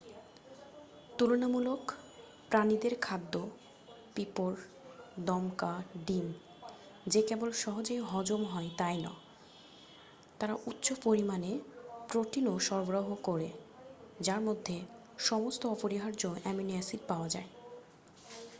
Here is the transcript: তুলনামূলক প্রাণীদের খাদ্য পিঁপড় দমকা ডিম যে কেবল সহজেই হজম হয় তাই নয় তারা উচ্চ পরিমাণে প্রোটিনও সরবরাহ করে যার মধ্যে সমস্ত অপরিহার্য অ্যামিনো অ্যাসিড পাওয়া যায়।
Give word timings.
তুলনামূলক 1.17 1.83
প্রাণীদের 2.49 2.93
খাদ্য 3.01 3.33
পিঁপড় 4.15 4.57
দমকা 5.25 5.73
ডিম 6.07 6.27
যে 7.07 7.21
কেবল 7.21 7.49
সহজেই 7.53 8.01
হজম 8.01 8.41
হয় 8.43 8.69
তাই 8.77 8.97
নয় 8.97 9.19
তারা 10.39 10.55
উচ্চ 10.65 10.87
পরিমাণে 11.03 11.51
প্রোটিনও 12.09 12.59
সরবরাহ 12.59 13.07
করে 13.23 13.49
যার 14.21 14.41
মধ্যে 14.41 14.75
সমস্ত 15.19 15.61
অপরিহার্য 15.65 16.23
অ্যামিনো 16.43 16.73
অ্যাসিড 16.73 17.01
পাওয়া 17.07 17.27
যায়। 17.29 17.49